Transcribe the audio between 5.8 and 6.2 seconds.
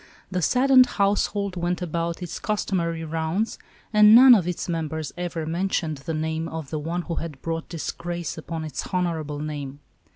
the